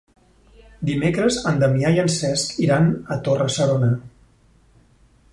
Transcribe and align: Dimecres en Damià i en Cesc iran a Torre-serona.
Dimecres 0.89 1.35
en 1.49 1.59
Damià 1.63 1.91
i 1.97 2.01
en 2.03 2.09
Cesc 2.13 2.55
iran 2.63 2.87
a 3.17 3.19
Torre-serona. 3.27 3.91